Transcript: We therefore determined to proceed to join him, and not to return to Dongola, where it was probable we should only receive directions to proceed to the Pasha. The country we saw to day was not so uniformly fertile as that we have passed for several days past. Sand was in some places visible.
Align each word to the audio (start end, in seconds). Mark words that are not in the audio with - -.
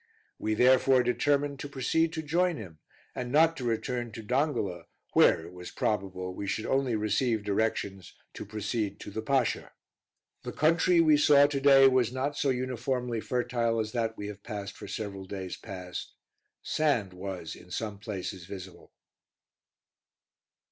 We 0.39 0.55
therefore 0.55 1.03
determined 1.03 1.59
to 1.59 1.69
proceed 1.69 2.11
to 2.13 2.23
join 2.23 2.57
him, 2.57 2.79
and 3.13 3.31
not 3.31 3.55
to 3.57 3.63
return 3.63 4.11
to 4.13 4.23
Dongola, 4.23 4.85
where 5.13 5.45
it 5.45 5.53
was 5.53 5.69
probable 5.69 6.33
we 6.33 6.47
should 6.47 6.65
only 6.65 6.95
receive 6.95 7.43
directions 7.43 8.15
to 8.33 8.43
proceed 8.43 8.99
to 9.01 9.11
the 9.11 9.21
Pasha. 9.21 9.73
The 10.41 10.53
country 10.53 11.01
we 11.01 11.17
saw 11.17 11.45
to 11.45 11.61
day 11.61 11.87
was 11.87 12.11
not 12.11 12.35
so 12.35 12.49
uniformly 12.49 13.21
fertile 13.21 13.79
as 13.79 13.91
that 13.91 14.17
we 14.17 14.25
have 14.25 14.41
passed 14.41 14.75
for 14.75 14.87
several 14.87 15.25
days 15.25 15.55
past. 15.55 16.15
Sand 16.63 17.13
was 17.13 17.55
in 17.55 17.69
some 17.69 17.99
places 17.99 18.45
visible. 18.47 18.91